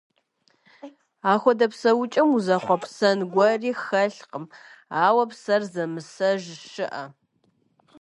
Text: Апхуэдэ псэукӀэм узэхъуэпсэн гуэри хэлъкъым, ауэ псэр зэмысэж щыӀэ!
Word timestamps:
Апхуэдэ 1.31 1.67
псэукӀэм 1.71 2.29
узэхъуэпсэн 2.35 3.19
гуэри 3.31 3.71
хэлъкъым, 3.83 4.45
ауэ 5.05 5.23
псэр 5.29 5.61
зэмысэж 5.71 6.41
щыӀэ! 6.71 7.03